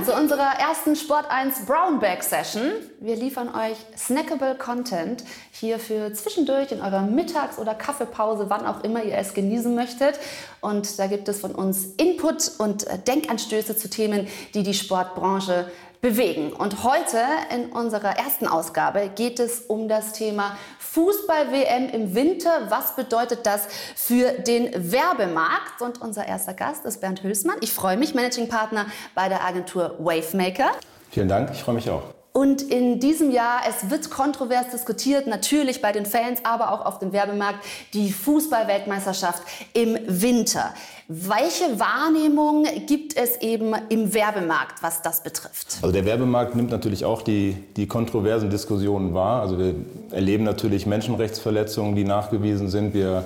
[0.00, 2.72] willkommen zu unserer ersten Sport 1 Brownback Session.
[3.00, 8.82] Wir liefern euch snackable Content hier für zwischendurch in eurer Mittags- oder Kaffeepause, wann auch
[8.82, 10.18] immer ihr es genießen möchtet.
[10.60, 15.70] Und da gibt es von uns Input und äh, Denkanstöße zu Themen, die die Sportbranche
[16.00, 16.52] bewegen.
[16.52, 17.18] Und heute
[17.54, 22.50] in unserer ersten Ausgabe geht es um das Thema Fußball-WM im Winter.
[22.68, 25.82] Was bedeutet das für den Werbemarkt?
[25.82, 27.56] Und unser erster Gast ist Bernd Hülsmann.
[27.60, 30.70] Ich freue mich, Managing Partner bei der Agentur Wavemaker.
[31.10, 32.02] Vielen Dank, ich freue mich auch.
[32.32, 37.00] Und in diesem Jahr, es wird kontrovers diskutiert, natürlich bei den Fans, aber auch auf
[37.00, 40.72] dem Werbemarkt, die Fußball-Weltmeisterschaft im Winter.
[41.12, 45.78] Welche Wahrnehmung gibt es eben im Werbemarkt, was das betrifft?
[45.82, 49.42] Also der Werbemarkt nimmt natürlich auch die, die kontroversen Diskussionen wahr.
[49.42, 49.74] Also wir
[50.12, 52.94] erleben natürlich Menschenrechtsverletzungen, die nachgewiesen sind.
[52.94, 53.24] Wir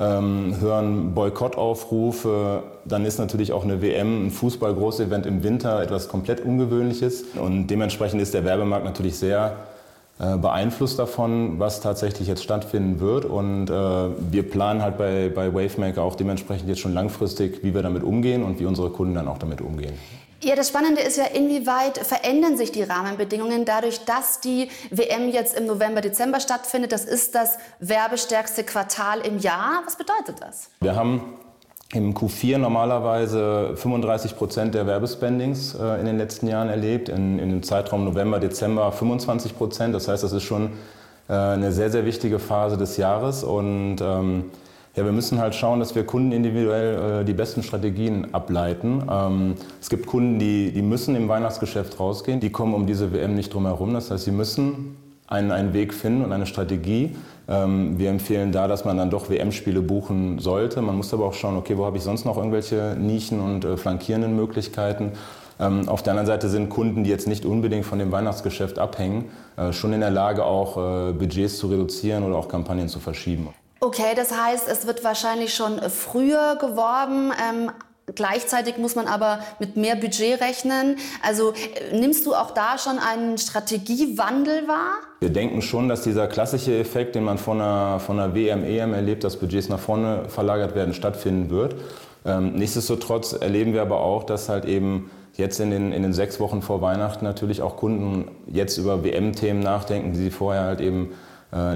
[0.00, 2.62] ähm, hören Boykottaufrufe.
[2.86, 7.24] Dann ist natürlich auch eine WM, ein Fußball-Großevent im Winter etwas komplett Ungewöhnliches.
[7.38, 9.54] Und dementsprechend ist der Werbemarkt natürlich sehr
[10.18, 13.24] beeinflusst davon, was tatsächlich jetzt stattfinden wird.
[13.24, 17.82] Und äh, wir planen halt bei, bei Wavemaker auch dementsprechend jetzt schon langfristig, wie wir
[17.82, 19.94] damit umgehen und wie unsere Kunden dann auch damit umgehen.
[20.40, 25.58] Ja, das Spannende ist ja, inwieweit verändern sich die Rahmenbedingungen dadurch, dass die WM jetzt
[25.58, 26.92] im November, Dezember stattfindet.
[26.92, 29.82] Das ist das werbestärkste Quartal im Jahr.
[29.84, 30.70] Was bedeutet das?
[30.80, 31.34] Wir haben
[31.94, 37.08] im Q4 normalerweise 35 Prozent der Werbespendings äh, in den letzten Jahren erlebt.
[37.08, 39.94] In, in dem Zeitraum November, Dezember 25 Prozent.
[39.94, 40.72] Das heißt, das ist schon
[41.28, 43.42] äh, eine sehr, sehr wichtige Phase des Jahres.
[43.42, 44.44] Und ähm,
[44.96, 49.04] ja, wir müssen halt schauen, dass wir Kunden individuell äh, die besten Strategien ableiten.
[49.10, 52.40] Ähm, es gibt Kunden, die, die müssen im Weihnachtsgeschäft rausgehen.
[52.40, 53.94] Die kommen um diese WM nicht drum herum.
[53.94, 57.16] Das heißt, sie müssen einen, einen Weg finden und eine Strategie.
[57.48, 60.82] Ähm, wir empfehlen da, dass man dann doch WM-Spiele buchen sollte.
[60.82, 63.76] Man muss aber auch schauen, okay, wo habe ich sonst noch irgendwelche Nischen und äh,
[63.76, 65.12] flankierenden Möglichkeiten.
[65.58, 69.30] Ähm, auf der anderen Seite sind Kunden, die jetzt nicht unbedingt von dem Weihnachtsgeschäft abhängen,
[69.56, 73.48] äh, schon in der Lage, auch äh, Budgets zu reduzieren oder auch Kampagnen zu verschieben.
[73.80, 77.32] Okay, das heißt, es wird wahrscheinlich schon früher geworben.
[77.32, 77.70] Ähm,
[78.14, 80.96] gleichzeitig muss man aber mit mehr Budget rechnen.
[81.22, 84.98] Also äh, nimmst du auch da schon einen Strategiewandel wahr?
[85.20, 88.94] Wir denken schon, dass dieser klassische Effekt, den man von einer, von einer WM, EM
[88.94, 91.74] erlebt, dass Budgets nach vorne verlagert werden, stattfinden wird.
[92.24, 96.40] Ähm, nichtsdestotrotz erleben wir aber auch, dass halt eben jetzt in den, in den sechs
[96.40, 101.12] Wochen vor Weihnachten natürlich auch Kunden jetzt über WM-Themen nachdenken, die sie vorher halt eben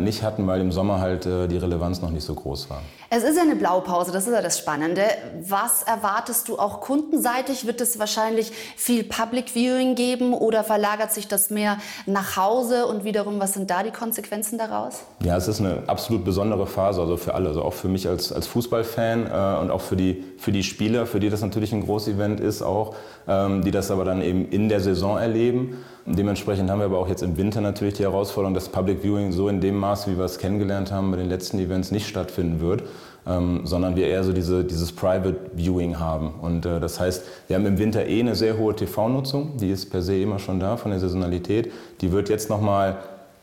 [0.01, 2.83] nicht hatten, weil im Sommer halt äh, die Relevanz noch nicht so groß war.
[3.09, 5.03] Es ist ja eine Blaupause, das ist ja das Spannende.
[5.47, 7.67] Was erwartest du auch kundenseitig?
[7.67, 13.05] Wird es wahrscheinlich viel Public Viewing geben oder verlagert sich das mehr nach Hause und
[13.05, 15.05] wiederum, was sind da die Konsequenzen daraus?
[15.25, 18.33] Ja, es ist eine absolut besondere Phase, also für alle, also auch für mich als,
[18.33, 21.85] als Fußballfan äh, und auch für die, für die Spieler, für die das natürlich ein
[21.85, 22.95] Großevent ist auch,
[23.27, 25.79] ähm, die das aber dann eben in der Saison erleben.
[26.05, 29.49] Dementsprechend haben wir aber auch jetzt im Winter natürlich die Herausforderung, dass Public Viewing so
[29.49, 32.83] in dem Maß, wie wir es kennengelernt haben, bei den letzten Events nicht stattfinden wird,
[33.25, 36.35] ähm, sondern wir eher so diese, dieses Private Viewing haben.
[36.41, 39.91] Und äh, das heißt, wir haben im Winter eh eine sehr hohe TV-Nutzung, die ist
[39.91, 41.71] per se immer schon da von der Saisonalität.
[42.01, 42.99] Die wird jetzt nochmal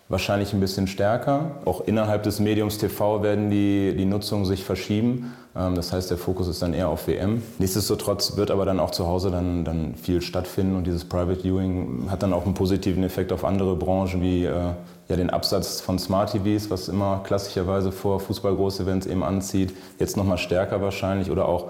[0.10, 1.52] wahrscheinlich ein bisschen stärker.
[1.66, 5.34] Auch innerhalb des Mediums TV werden die, die Nutzung sich verschieben.
[5.56, 7.44] Ähm, das heißt, der Fokus ist dann eher auf WM.
[7.60, 12.10] Nichtsdestotrotz wird aber dann auch zu Hause dann, dann viel stattfinden und dieses Private Viewing
[12.10, 14.74] hat dann auch einen positiven Effekt auf andere Branchen wie äh,
[15.08, 19.74] ja, den Absatz von Smart TVs, was immer klassischerweise vor Fußball-Großevents eben anzieht.
[20.00, 21.70] Jetzt nochmal stärker wahrscheinlich oder auch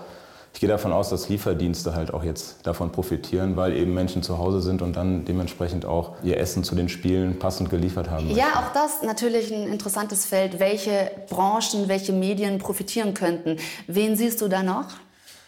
[0.53, 4.37] ich gehe davon aus, dass Lieferdienste halt auch jetzt davon profitieren, weil eben Menschen zu
[4.37, 8.29] Hause sind und dann dementsprechend auch ihr Essen zu den Spielen passend geliefert haben.
[8.31, 13.57] Ja, auch das natürlich ein interessantes Feld, welche Branchen, welche Medien profitieren könnten.
[13.87, 14.85] Wen siehst du da noch?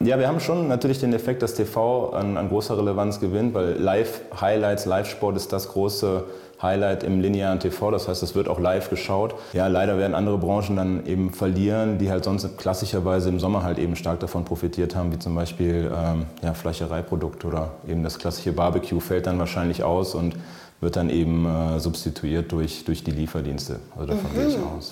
[0.03, 3.73] Ja, wir haben schon natürlich den Effekt, dass TV an, an großer Relevanz gewinnt, weil
[3.73, 6.23] Live-Highlights, Live-Sport ist das große
[6.61, 7.91] Highlight im linearen TV.
[7.91, 9.35] Das heißt, es wird auch live geschaut.
[9.53, 13.79] Ja, leider werden andere Branchen dann eben verlieren, die halt sonst klassischerweise im Sommer halt
[13.79, 18.53] eben stark davon profitiert haben, wie zum Beispiel ähm, ja, Fleischereiprodukte oder eben das klassische
[18.53, 20.35] Barbecue fällt dann wahrscheinlich aus und
[20.81, 23.79] wird dann eben äh, substituiert durch, durch die Lieferdienste.
[23.95, 24.35] Also davon mhm.
[24.35, 24.91] gehe ich aus.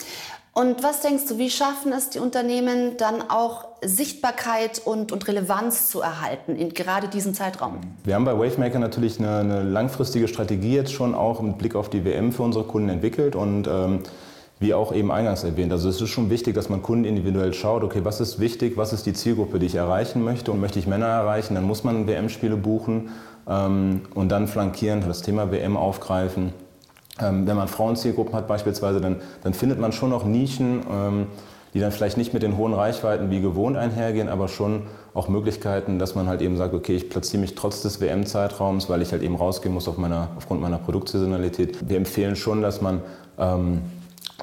[0.59, 5.89] Und was denkst du, wie schaffen es die Unternehmen dann auch Sichtbarkeit und, und Relevanz
[5.89, 7.77] zu erhalten in gerade diesem Zeitraum?
[8.03, 11.89] Wir haben bei Wavemaker natürlich eine, eine langfristige Strategie jetzt schon auch mit Blick auf
[11.89, 13.99] die WM für unsere Kunden entwickelt und ähm,
[14.59, 15.71] wie auch eben eingangs erwähnt.
[15.71, 18.91] Also es ist schon wichtig, dass man Kunden individuell schaut, okay, was ist wichtig, was
[18.91, 22.05] ist die Zielgruppe, die ich erreichen möchte und möchte ich Männer erreichen, dann muss man
[22.05, 23.11] WM-Spiele buchen
[23.47, 26.51] ähm, und dann flankieren, das Thema WM aufgreifen
[27.21, 31.27] ähm, wenn man Frauenzielgruppen hat beispielsweise, dann, dann findet man schon noch Nischen, ähm,
[31.73, 34.83] die dann vielleicht nicht mit den hohen Reichweiten wie gewohnt einhergehen, aber schon
[35.13, 39.01] auch Möglichkeiten, dass man halt eben sagt, okay, ich platziere mich trotz des WM-Zeitraums, weil
[39.01, 41.87] ich halt eben rausgehen muss auf meiner, aufgrund meiner Produktsaisonalität.
[41.87, 43.01] Wir empfehlen schon, dass man
[43.37, 43.81] ähm,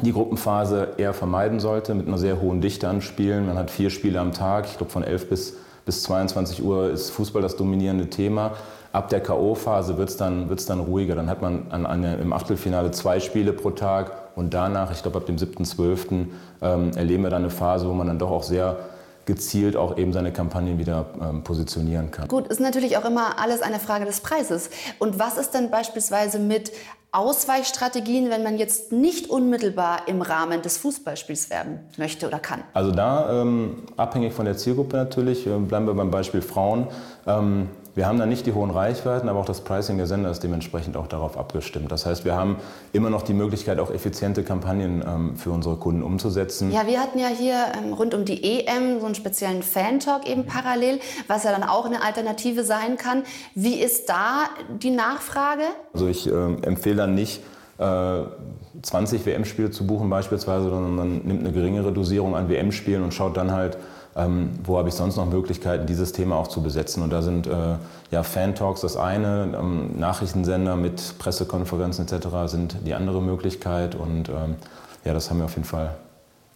[0.02, 3.46] die Gruppenphase eher vermeiden sollte mit einer sehr hohen Dichte an Spielen.
[3.46, 7.10] Man hat vier Spiele am Tag, ich glaube von 11 bis, bis 22 Uhr ist
[7.10, 8.52] Fußball das dominierende Thema.
[8.96, 11.14] Ab der K.O.-Phase wird es dann, wird's dann ruhiger.
[11.14, 15.18] Dann hat man an, an, im Achtelfinale zwei Spiele pro Tag und danach, ich glaube
[15.18, 16.28] ab dem 7.12.,
[16.62, 18.78] ähm, erleben wir dann eine Phase, wo man dann doch auch sehr
[19.26, 22.28] gezielt auch eben seine Kampagnen wieder ähm, positionieren kann.
[22.28, 24.70] Gut, ist natürlich auch immer alles eine Frage des Preises.
[24.98, 26.72] Und was ist denn beispielsweise mit
[27.12, 32.62] Ausweichstrategien, wenn man jetzt nicht unmittelbar im Rahmen des Fußballspiels werben möchte oder kann?
[32.72, 36.86] Also da, ähm, abhängig von der Zielgruppe natürlich, äh, bleiben wir beim Beispiel Frauen.
[37.26, 40.42] Ähm, wir haben da nicht die hohen Reichweiten, aber auch das Pricing der Sender ist
[40.42, 41.90] dementsprechend auch darauf abgestimmt.
[41.90, 42.58] Das heißt, wir haben
[42.92, 46.70] immer noch die Möglichkeit, auch effiziente Kampagnen ähm, für unsere Kunden umzusetzen.
[46.70, 50.44] Ja, wir hatten ja hier ähm, rund um die EM so einen speziellen Fan-Talk eben
[50.44, 53.22] parallel, was ja dann auch eine Alternative sein kann.
[53.54, 55.62] Wie ist da die Nachfrage?
[55.94, 57.42] Also ich äh, empfehle dann nicht,
[57.78, 63.12] 20 äh, WM-Spiele zu buchen beispielsweise, sondern man nimmt eine geringere Dosierung an WM-Spielen und
[63.12, 63.76] schaut dann halt,
[64.16, 67.02] ähm, wo habe ich sonst noch Möglichkeiten, dieses Thema auch zu besetzen.
[67.02, 67.76] Und da sind äh,
[68.10, 72.28] ja Fan-Talks das eine, ähm, Nachrichtensender mit Pressekonferenzen etc.
[72.46, 73.94] sind die andere Möglichkeit.
[73.94, 74.56] Und ähm,
[75.04, 75.96] ja, das haben wir auf jeden Fall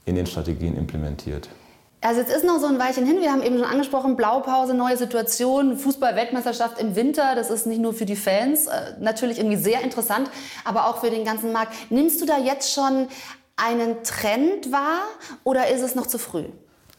[0.07, 1.49] in den Strategien implementiert.
[2.03, 3.21] Also jetzt ist noch so ein Weilchen hin.
[3.21, 7.35] Wir haben eben schon angesprochen, Blaupause, neue Situation, Fußball-Weltmeisterschaft im Winter.
[7.35, 10.31] Das ist nicht nur für die Fans äh, natürlich irgendwie sehr interessant,
[10.65, 11.75] aber auch für den ganzen Markt.
[11.91, 13.09] Nimmst du da jetzt schon
[13.57, 15.03] einen Trend wahr
[15.45, 16.45] oder ist es noch zu früh?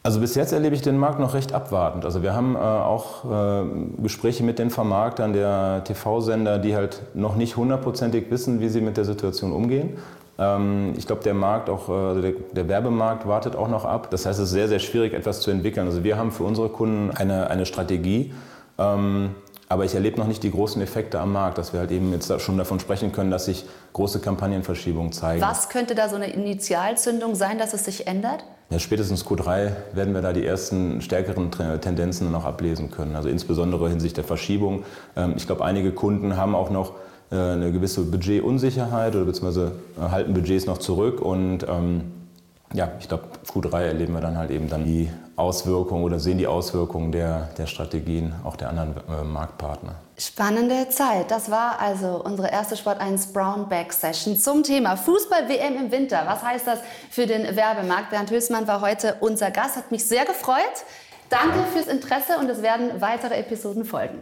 [0.04, 2.04] Also bis jetzt erlebe ich den Markt noch recht abwartend.
[2.04, 3.64] Also wir haben äh, auch äh,
[4.02, 8.96] Gespräche mit den Vermarktern der TV-Sender, die halt noch nicht hundertprozentig wissen, wie sie mit
[8.96, 9.98] der Situation umgehen.
[10.38, 14.10] Ähm, ich glaube, der Markt, auch äh, der, der, Werbemarkt wartet auch noch ab.
[14.10, 15.86] Das heißt, es ist sehr, sehr schwierig, etwas zu entwickeln.
[15.86, 18.32] Also wir haben für unsere Kunden eine, eine Strategie.
[18.78, 19.36] Ähm,
[19.72, 22.30] aber ich erlebe noch nicht die großen Effekte am Markt, dass wir halt eben jetzt
[22.42, 23.64] schon davon sprechen können, dass sich
[23.94, 25.40] große Kampagnenverschiebungen zeigen.
[25.40, 28.44] Was könnte da so eine Initialzündung sein, dass es sich ändert?
[28.68, 33.16] Ja, spätestens Q3 werden wir da die ersten stärkeren Tendenzen noch ablesen können.
[33.16, 34.84] Also insbesondere hinsichtlich der Verschiebung.
[35.16, 36.92] Ähm, ich glaube, einige Kunden haben auch noch
[37.30, 42.12] äh, eine gewisse Budgetunsicherheit oder beziehungsweise halten Budgets noch zurück und ähm,
[42.74, 46.46] ja, ich glaube, Q3 erleben wir dann halt eben dann die Auswirkungen oder sehen die
[46.46, 49.94] Auswirkungen der, der Strategien auch der anderen äh, Marktpartner.
[50.18, 51.30] Spannende Zeit.
[51.30, 56.22] Das war also unsere erste Sport 1 Brownback Session zum Thema Fußball-WM im Winter.
[56.26, 56.80] Was heißt das
[57.10, 58.10] für den Werbemarkt?
[58.10, 60.58] Bernd Hößmann war heute unser Gast, hat mich sehr gefreut.
[61.28, 64.18] Danke fürs Interesse und es werden weitere Episoden folgen.